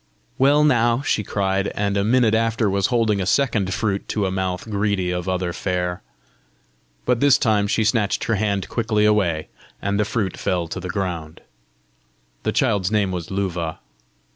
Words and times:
"Well 0.39 0.63
now!" 0.63 1.03
she 1.03 1.23
cried, 1.23 1.67
and 1.75 1.95
a 1.95 2.03
minute 2.03 2.33
after 2.33 2.67
was 2.71 2.87
holding 2.87 3.21
a 3.21 3.27
second 3.27 3.71
fruit 3.71 4.07
to 4.07 4.25
a 4.25 4.31
mouth 4.31 4.67
greedy 4.67 5.11
of 5.11 5.29
other 5.29 5.53
fare. 5.53 6.01
But 7.05 7.19
this 7.19 7.37
time 7.37 7.67
she 7.67 7.83
snatched 7.83 8.23
her 8.23 8.33
hand 8.33 8.67
quickly 8.67 9.05
away, 9.05 9.49
and 9.79 9.99
the 9.99 10.05
fruit 10.05 10.37
fell 10.37 10.67
to 10.69 10.79
the 10.79 10.89
ground. 10.89 11.41
The 12.41 12.51
child's 12.51 12.89
name 12.89 13.11
was 13.11 13.29
Luva. 13.29 13.77